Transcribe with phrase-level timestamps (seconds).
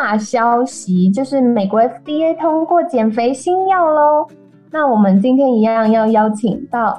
[0.00, 4.28] 大消息就是美国 FDA 通过减肥新药喽。
[4.70, 6.96] 那我们今天一样要邀请到，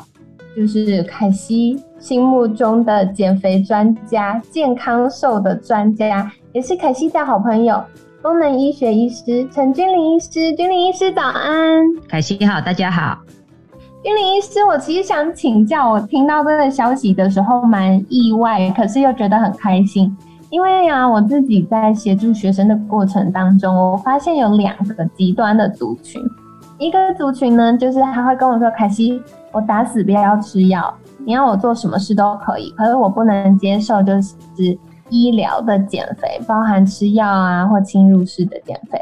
[0.54, 7.82] 就是凯西心目中的减肥专家、健康瘦的专家，也是凯西的好朋友——
[8.22, 10.54] 功能医学医师陈君玲医师。
[10.54, 13.18] 君玲医师早安，凯西好，大家好。
[14.04, 20.14] 君玲医师，我其实想请教，我听到这个消息的时候蛮意外，可是又觉得很开心。
[20.50, 26.20] 因为啊，我自己在协助学生的过程当中，我发现有两个极端的族群。
[26.80, 30.92] 一个族群呢，就是他会跟我说：“凯西，我打死不要吃药，
[31.24, 34.34] 你要我做什么事都可以，可是我不能接受就是
[35.10, 38.98] 医疗的减肥，包含吃药啊或侵入式的减肥。”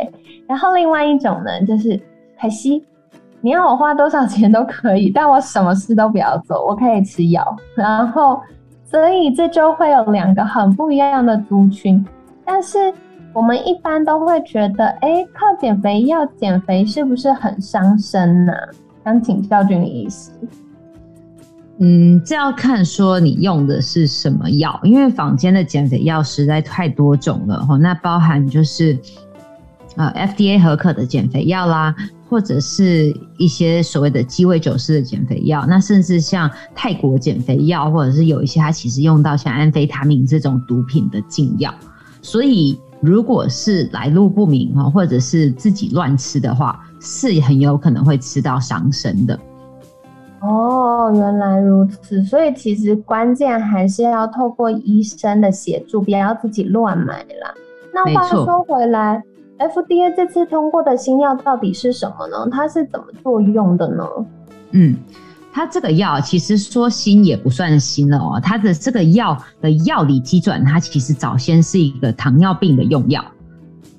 [0.50, 1.98] 然后另外一种呢，就是
[2.38, 2.84] 凯西，
[3.40, 8.42] 你要我花多少钱都可以，但我什么事都不要做，我可以吃药， 然后。
[8.90, 12.04] 所以这就会有两个很不一样的族群，
[12.46, 12.94] 但是
[13.34, 18.54] 我们一般都会觉得，哎，靠减肥药减肥是不是很伤身呢？
[19.04, 20.32] 想请教君的意思。
[21.80, 28.98] 嗯，这要看说你用的是什么药，因为坊间的减肥药实在太多种了哈，那包含就是
[29.98, 31.94] 呃 FDA 合可的减肥药啦。
[32.30, 41.74] 或者是一些所谓的鸡尾酒式的减肥药，那甚至像泰国减肥药，或者是有一些它其实用到像安非他命这种毒品的禁药。
[42.22, 49.40] 所以，如果是来路不明哈，或者是自己乱吃的话，是很有可能会吃到伤身的。
[50.42, 52.22] 哦，原来如此。
[52.24, 57.54] 所以其实关键还是要透过医生的协助，不要自己乱买啦。
[57.94, 59.24] 那话说回来。
[59.60, 62.48] FDA 这次通过的新药到底是什么呢？
[62.52, 64.04] 它是怎么作用的呢？
[64.72, 64.96] 嗯，
[65.52, 68.40] 它这个药其实说新也不算新了哦。
[68.42, 73.24] 它的这个药的药理基转，它其实早先是一个糖尿病的用药。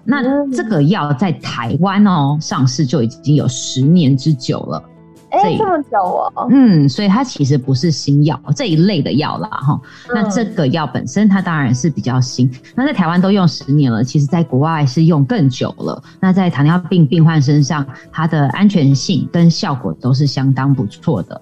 [0.04, 4.82] 那这个药在台湾哦上市就已经有十年之久了。
[5.30, 9.80] 哎，这么久哦，嗯，所以它其实不是新药这一类的药啦，哈。
[10.14, 16.02] 那这个药本身它当然是比较新，那在台湾都用十年了，其实在国外是用更久了。
[16.20, 21.40] 那在糖尿病病患身上，它的安全性跟效果都是相当不错的。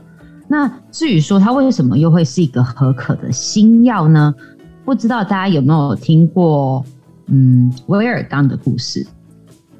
[0.49, 4.35] 那至于说它为什么又会是一个合可的新药呢？
[4.85, 6.85] 不知道大家有没有听过，
[7.27, 9.07] 嗯，威尔刚的故事。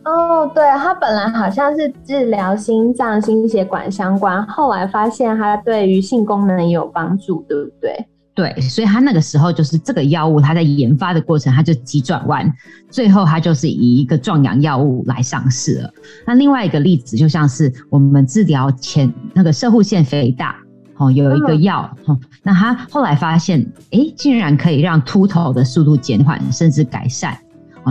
[0.07, 8.07] 哦，对，它本来好像是治疗心脏、心血管相关，后来发现它对于性功能也有帮助，对不对？
[8.33, 12.49] 对，所以它那个时候就是这个药物，它在研发的过程，它就急转弯，
[12.89, 15.91] 最后它就是以一个壮阳药物来上市了。
[16.25, 20.55] 那另外一个例子，就像是我们治疗前那个射护腺肥大，
[20.99, 27.37] 哦，有一个药，哦，那它后来发现，哎，竟然可以让秃头的速度减缓，甚至改善。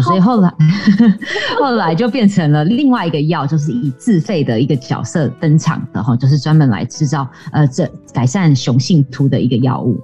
[0.02, 0.54] 所以后来，
[1.60, 9.98] 后来就变成了另外一个药，就是以自费的一个角色登场的哈，就是专门来制造呃这改善雄性秃的一个药物。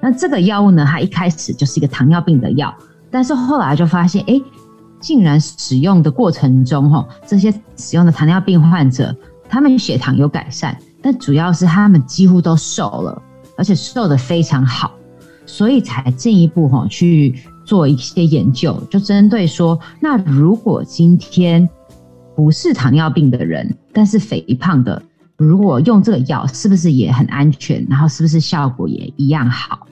[0.00, 2.72] 那这个药物呢，它一开始就是一个糖尿病的药，
[3.10, 4.40] 但是后来就发现，哎，
[5.00, 9.14] 竟然使用的过程中哈，这些使用的糖尿病患者，
[9.48, 13.22] 他们血糖有改善，但主要是他们几乎都瘦了，
[13.56, 14.92] 而且瘦的非常好，
[15.44, 17.34] 所以才进一步哈去。
[17.70, 21.68] 做一些研究，就针对说，那如果今天
[22.34, 25.00] 不是糖尿病的人，但是肥胖的，
[25.36, 27.86] 如果用这个药，是不是也很安全？
[27.88, 29.86] 然后是不是效果也一样好？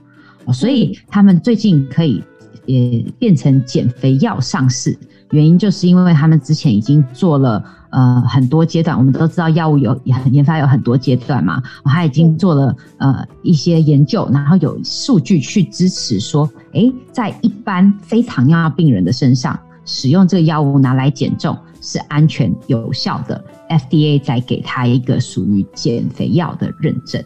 [0.52, 2.20] 所以他们最近可以
[2.66, 4.98] 也变成减肥药上市，
[5.30, 7.64] 原因就是因为他们之前已经做了。
[7.90, 27.23] 呃，很多阶段，我们都知道药物有研发有很多阶段嘛，他已经做了呃一些研究，然后有数据去支持说，哎，在一般非糖尿病人的身上使用这个药物拿来减重是安全有效的，FDA 再给他一个属于减肥药的认证。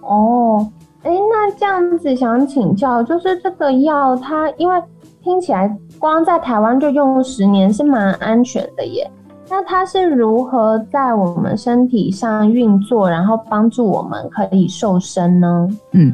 [0.00, 0.68] 哦，
[1.02, 4.82] 哎，那这样子想请教，就是这个药它因为
[5.22, 9.08] 听起来光在台湾就用十年是蛮安全的耶。
[9.52, 15.68] 那它是如何在我们身体上运作，然后帮助我们可以瘦身呢？
[15.90, 16.10] 嗯，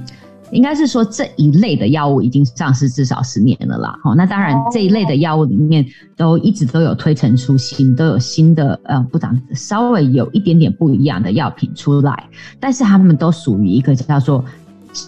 [0.50, 3.96] 应该是说这一类的药物已经上市至少十年了啦。
[4.02, 5.86] 哦，那当然这一类的药物里面
[6.16, 14.44] 都一直都有推陈出新，都有新的呃，不长稍微有一点点不一样的药品出来，但是他们都属于一个叫做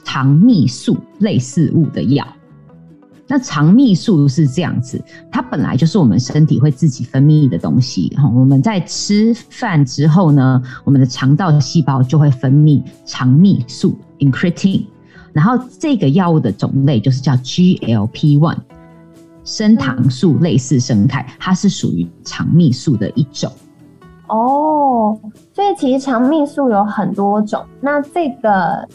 [0.05, 2.25] 肠泌素类似物的药。
[3.33, 5.01] 那肠泌素是这样子，
[5.31, 8.09] 它本来就是我们身体会自己分泌的东西。
[8.17, 14.85] 哈，我们在吃饭之后呢，我们的肠道细胞就会分泌肠泌素 （incretin）。
[15.33, 18.57] 然后这个药物的种类就是叫 GLP-1，
[19.45, 23.53] 升糖素类似生态，它是属于肠泌素的一种。
[24.27, 25.17] 哦，
[25.55, 27.65] 所以其实肠泌素有很多种。
[27.81, 28.89] 那这个。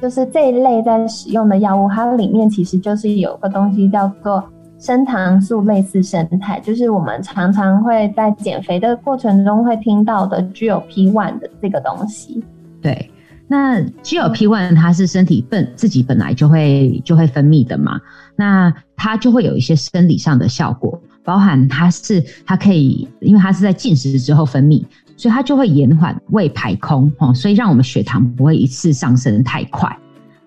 [0.00, 4.42] 就是这一类在使用的药物，它里面其实就是有个东西叫做
[4.78, 12.42] 升糖素类似生态，就是我们常常会在减肥的过程中会听到的 GLP one 的这个东西。
[12.80, 13.10] 对，
[13.46, 18.00] 那 GLP one 它是身体本自己本来就会就会分泌的嘛，
[18.36, 24.82] 那它就会有一些生理上的效果，包含它是它可以，因为它是在进食之后分泌。
[25.20, 29.94] 所以它就会延缓胃排空哦，所以让我们血糖不会一次上升太快，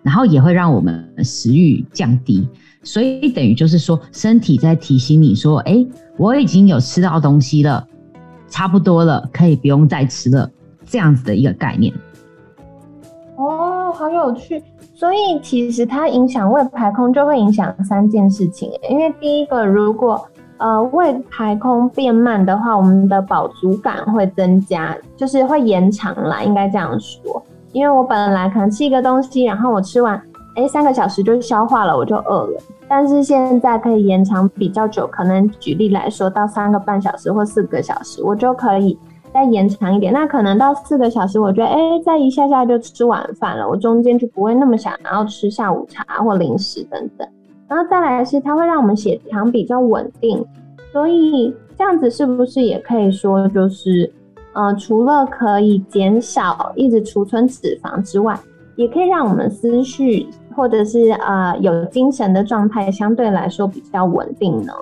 [0.02, 2.50] 然后也会让我们食欲降低。
[2.81, 5.86] 所以等于就是说，身体在提醒你说：“哎，
[6.18, 7.88] 我已经有吃到东西了，
[8.48, 10.50] 差不多了，可以不用再吃了。”
[10.88, 11.94] 这样子的一个概念。
[13.36, 14.60] 哦，好有趣。
[14.96, 18.72] 所以其实它影响胃排空，就会影响三件事情。
[18.90, 20.28] 因为第一个，如果
[20.58, 27.44] 呃，胃排空变慢的话，我们的饱足感会增加，就是会延长啦，应该这样说。
[27.72, 30.22] 因为我本来可能吃一个东西，然后我吃完，
[30.56, 32.62] 哎，三个小时就消化了，我就饿了。
[32.88, 38.98] 但是现在可以延长比较久，可能举例来说，到三个半小时或四个小时，我就可以
[39.34, 40.14] 再延长一点。
[40.14, 47.28] 那可能到四个小时，我觉得，哎，再一下下就吃晚饭了，我中间就不会那么想要吃下午茶或零食等等。
[47.68, 50.45] 然后再来是，它会让我们血糖比较稳定，
[50.92, 54.12] 所以这样子是不是也可以说，就是，
[54.54, 58.39] 呃，除了可以减少一直储存脂肪之外，
[58.75, 64.74] 也可以让我们思绪或者是呃有精神的状态相对来说比较稳定呢？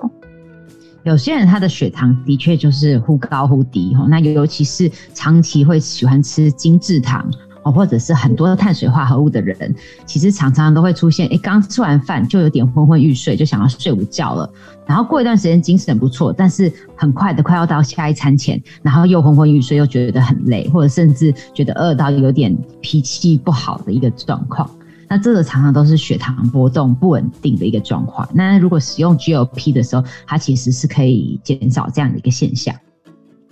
[1.04, 7.28] 有些人他的血糖的确就是忽高忽低哈，那尤其是长期会喜欢吃精制糖。
[7.64, 9.72] 哦，或者是很多碳水化合物的人，
[10.04, 14.50] 其实常常都会出现，哎，刚吃完饭就有点昏昏欲睡，就想要睡午觉了。
[14.84, 24.68] 然后过一段时间精神不错，但是很快的快要到下一餐前，然后又昏昏欲睡，又觉得很累，或者甚至觉得饿到有点脾气不好的一个状况。
[25.08, 28.28] 那这个常常都是血糖波动不稳定的一个状况。
[28.34, 32.74] 那如果使用 G O P 的时候，它其实是可以减少这样的一个现象。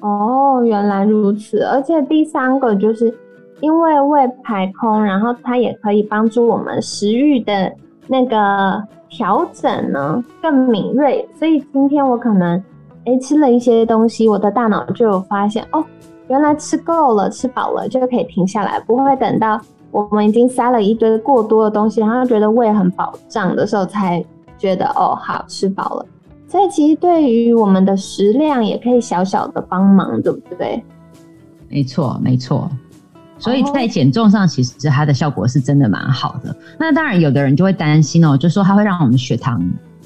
[0.00, 1.60] 哦，原来如此。
[1.62, 3.16] 而且第三个就是。
[3.60, 7.72] 因为胃排空，然后它也可以帮助我们食欲的
[8.06, 12.62] 那个调整呢更敏锐，所以今天我可能
[13.04, 15.84] 哎吃了一些东西，我的大脑就有发现哦，
[16.28, 19.60] 原来吃够了，吃饱了就可以停下来，不会等到
[19.90, 24.24] 我们已经塞了一堆过多的东西，然后觉得胃很饱胀的时候才
[24.56, 26.06] 觉得哦好吃饱了。
[26.48, 30.82] 所以其实对于我们的食量也可以小小的帮忙，对不对？
[31.68, 32.68] 没错，没错。
[33.40, 36.54] 所以在减重上，其实它的效果是真的蛮好的。
[36.78, 39.60] 那当然，有的人就会担心哦，就说它会让我们血糖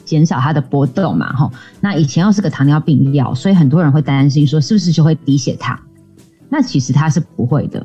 [0.04, 1.52] 减少它的波动嘛，吼。
[1.80, 5.78] 那以前又是个糖尿病药，所以很多人会担心说，是不是就会低血糖？
[6.48, 7.84] 那其实它是不会的，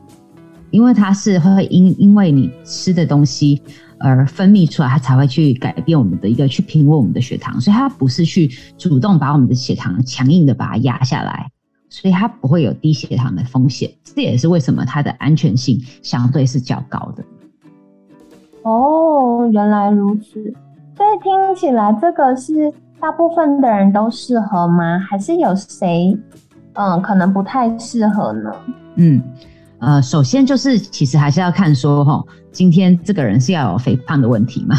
[0.69, 3.59] 因为它是会因因为你吃的东西
[3.97, 11.49] 而分泌出来，它才会去改变我们的一个去平稳我们的血糖，所以它不是去主动把我们的血糖强硬的把它压下来。
[11.89, 17.23] 所以它不会有低血糖的风险，这也是为什么它的安全性相对是较高的。
[18.63, 20.53] 哦，原来如此。
[20.95, 24.99] 所以听起来这个是大部分的人都适合吗？
[24.99, 26.17] 还是有谁
[26.73, 28.51] 嗯可能不太适合呢？
[28.95, 29.21] 嗯
[29.79, 34.75] 呃，首先就是其实还是要看说哈，今天这个人是要有肥胖的问题吗？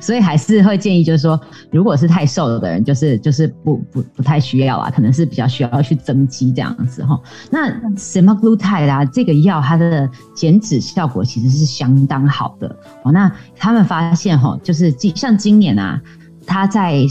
[0.00, 7.20] 所以还是会建议，就是说，如果是太瘦的人，就是就是不不不太需要啊，可能是比较需要去增肌这样子哈。
[7.50, 12.68] 那 semaglutide 啊，这个药它的减脂效果其实是相当好的
[13.02, 13.12] 哦。
[13.12, 16.00] 那他们发现哈，就是今像今年啊，
[16.46, 17.04] 它在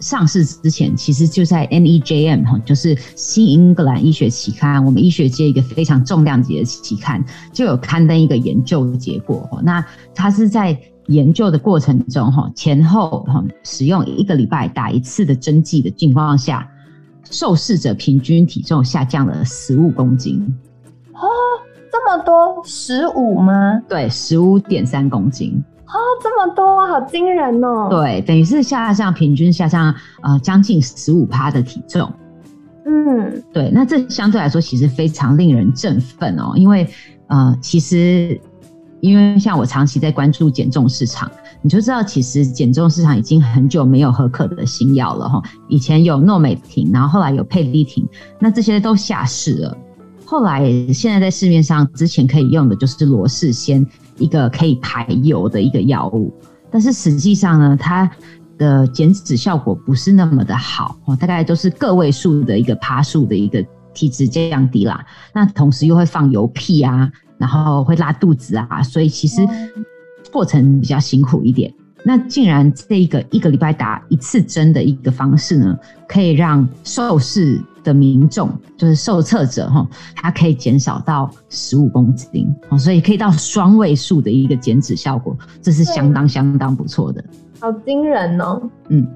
[0.00, 9.48] 上市之前，其实就在 NEJM 哈，就是新英格兰医学期刊，我们医学界一个非常重量级的期刊，就有刊登一个研究的结果。
[9.62, 9.82] 那
[10.14, 16.68] 它是在研究的过程中，哈前后哈使用一个礼拜打一次的针剂的情况下，
[17.30, 20.40] 受试者平均体重下降了十五公斤。
[21.12, 21.28] 哦，
[21.92, 23.80] 这么多，十五吗？
[23.88, 25.62] 对，十五点三公斤。
[25.86, 27.88] 哦，这么多，好惊人哦！
[27.88, 32.12] 对，等于是下降平均下降呃将近十五趴的体重。
[32.84, 36.88] 嗯，对，那这相对来说其实非常令人振奋哦，因为
[37.28, 38.40] 呃，其实
[39.04, 41.30] 因为像我长期在关注减重市场，
[41.60, 45.42] 你就知道其实减重市场已经很久没有合可的新药了哈。
[45.68, 48.06] 以前有诺美婷，然后后来有佩利婷，
[48.38, 49.76] 那这些都下市了。
[50.24, 53.86] 后来现在在市面上之前可以用的就是罗氏鲜。
[54.16, 56.32] 一个可以排油的一个药物，
[56.70, 58.08] 但是实际上呢，它
[58.56, 63.60] 的减脂效果不是那么的好哦，大概都是个位数的一个趴数的一个
[63.92, 65.04] 体脂降低啦。
[65.34, 69.46] 那同时又会放油屁啊，然后会拉肚子啊，所以其实
[70.32, 71.72] 过程比较辛苦一点。
[72.06, 75.74] 那竟然这一个一个礼拜打一次针的一个方式呢，
[76.06, 87.24] 可以让受试的民众，就是受测者哈，他可以减少到十五公斤哦，所以可以到双位数的一个减脂效果，这是相当相当不错的。
[87.58, 88.60] 好惊人哦！
[88.88, 89.06] 嗯，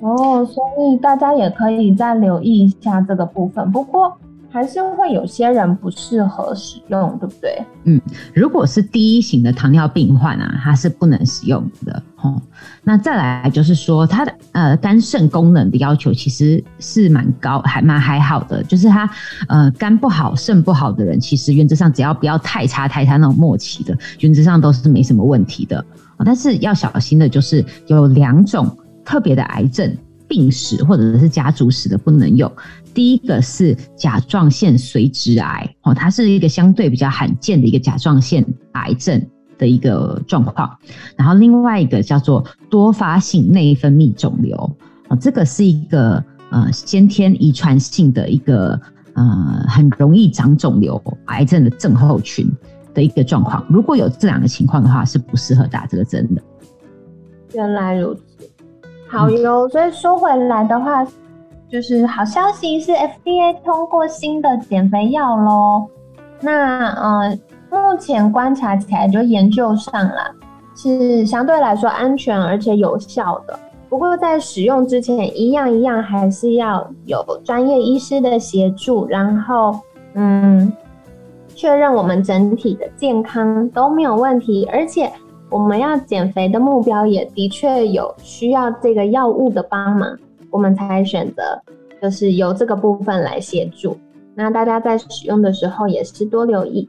[0.00, 3.72] 哦，所以大家也可以再留意一下这个部分。
[3.72, 4.14] 不过。
[4.54, 7.60] 还是会有些人不适合使用，对不对？
[7.82, 8.00] 嗯，
[8.32, 12.40] 如果是第一型的糖尿病患啊，它是不能使用的哦。
[12.84, 18.62] 那再来就是说，它的呃肝肾功能的要求其实是蛮高，还蛮还好的。
[18.62, 19.10] 就是它
[19.48, 25.84] 呃肝不好、肾不好的人，其实原则上只要不要太差太差那种末期的，原则上都是没什么问题的。
[26.24, 28.70] 但是要小心的就是有两种
[29.04, 29.92] 特别的癌症
[30.34, 32.50] 病史或者是家族史的不能用。
[32.92, 39.24] 第一个是甲状腺髓质癌哦，它是一个相对比较罕见的一个甲状腺癌症
[39.56, 40.76] 的一个状况。
[41.16, 44.56] 然后另外一个叫做多发性内分泌肿瘤
[45.08, 48.80] 哦，这个是一个呃先天遗传性的一个
[49.12, 52.50] 呃很容易长肿瘤癌症的症候群
[52.92, 53.64] 的一个状况。
[53.68, 56.42] 如果有这两个情况的话，是不适合打这个针的。
[57.54, 58.50] 原来如此，
[59.14, 59.68] 好哟。
[59.68, 61.06] 所以说回来的话。
[61.66, 65.88] 就是好消息是 FDA 通过新的减肥药喽。
[66.40, 67.36] 那呃，
[67.68, 70.30] 目前观察起来就研究上啦，
[70.76, 73.58] 是相对来说安全而且有效的。
[73.88, 79.76] 不过在使用之前，一样一样还是要有专业医师的协助，然后
[80.12, 80.72] 嗯，
[81.56, 85.10] 确认我们整体的健康都没有问题，而且
[85.54, 90.18] 我们要减肥的目标也的确有需要这个药物的帮忙。
[90.50, 91.42] 我们才选择，
[92.02, 93.96] 就是由这个部分来协助。
[94.34, 96.88] 那大家在使用的时候也是多留意。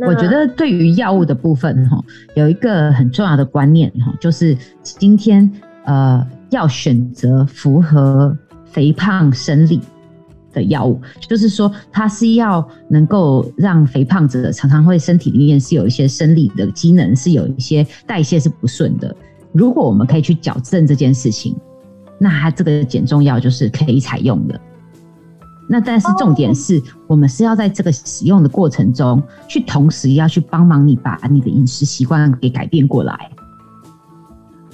[0.00, 2.02] 我觉得对于药物的部分哈，
[2.34, 5.48] 有一个很重要的观念哈，就是今天
[5.84, 9.80] 呃要选择符合肥胖生理
[10.52, 19.14] 的药物，就是说它是要能够让肥胖者常常会身体里面是有一些生理的机能是有一些代谢是不顺的。
[19.52, 21.56] 如果我们可以去矫正这件事情。
[22.22, 24.60] 那它这个减重药就是可以采用的，
[25.70, 33.30] 那但是重点是我们是要在这个使用的过程中，去同时要去帮忙你把你的饮食习惯给改变过来，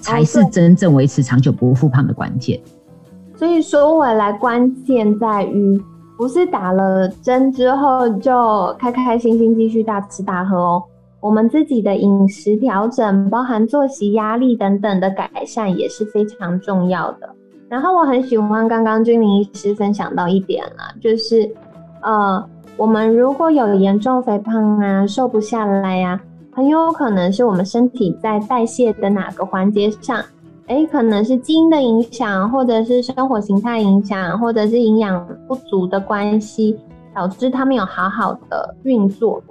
[0.00, 2.60] 才是真正维持长久不复胖的关键。
[3.36, 5.80] 所以说回来，关键在于
[6.16, 10.82] 不是打了针之后就开开心心继续大吃大喝哦，
[11.20, 17.28] 我们自己的饮食调整，包含作息、压力等等的改善也是非常重要的。
[17.68, 21.52] 然后我很喜欢刚刚君临医师分享到一点啦，就是，
[22.00, 22.42] 呃，
[22.76, 26.18] 我们如果有严重肥胖啊，瘦不下来呀，
[26.52, 30.22] 很有可能是我们身体在代谢的哪个环节上，
[30.66, 36.78] 哎，可能是基因的影响，或者是生活形态影响，或者是营养不足的关系，
[37.14, 39.42] 导致它没有好好的运作。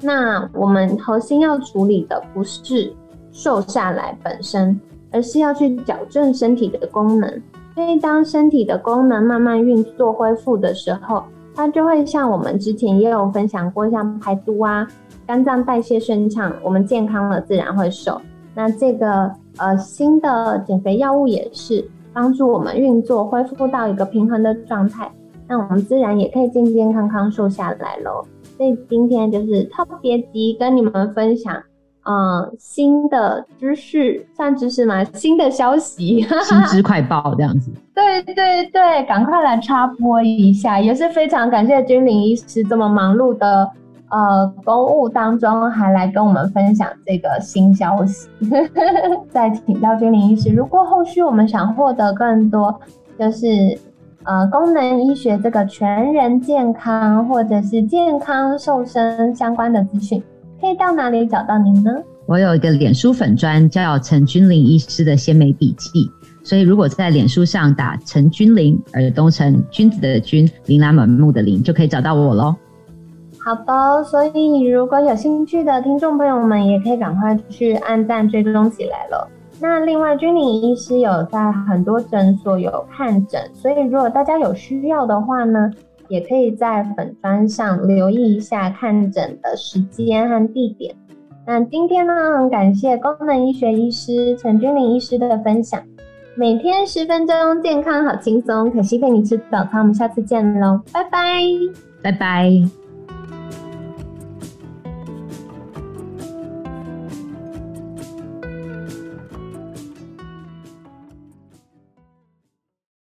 [0.00, 2.94] 那我们核心要处理的不是
[3.32, 4.78] 瘦下来本身，
[5.10, 7.42] 而是要去矫正身体的功能。
[7.74, 14.86] 所以，当身体的功能慢慢运作恢复的时候，它就会像我们之前也有分享过，像排毒啊、
[15.26, 18.20] 肝脏代谢顺畅，我们健康了自然会瘦。
[18.54, 25.10] 那这个呃新的减肥药物也是帮助我们运作恢复到一个平衡的状态，
[25.46, 28.24] 那我们自然也可以健健康康瘦下来喽。
[28.56, 31.62] 所以今天就是特别急跟你们分享。
[32.10, 35.04] 嗯，新的知识算知识吗？
[35.04, 37.70] 新的消息，新知快报这样子。
[37.94, 43.70] 对对对，赶快来插播一下，也是非常感谢君临医师这么忙碌的
[44.10, 48.28] 呃公务当中，还来跟我们分享这个新消息。
[49.30, 52.80] 再请教君临医师，如果后续我们想获得更多，
[53.18, 53.78] 就是
[54.24, 60.22] 呃功能医学这个全人健康或者是健康瘦身相关的资讯。
[60.60, 61.92] 可以到哪里找到您呢？
[62.26, 66.10] 我有一个脸书粉专叫陈君玲医师的鲜美笔记，
[66.42, 72.54] 所以如果在脸书上打陈君玲，耳东城君子的君，琳琅满目的琳，就可以找到我喽。
[73.48, 79.26] 好的，所以如果有兴趣的听众朋友们，也可以赶快去按赞追踪起来了。
[79.58, 85.70] 那另外，君玲医师有在很多诊所有看诊，所以如果大家有需要的话呢，
[86.08, 90.94] 也可以在粉砖上留意一下看诊的时间和地点。
[91.46, 95.80] 那今天呢，很感谢功能医学医师陈君玲医师的分享。
[96.36, 98.70] 每天十分钟，健康好轻松。
[98.70, 101.40] 可惜陪你吃早餐，我们下次见喽，拜拜，
[102.02, 102.87] 拜拜。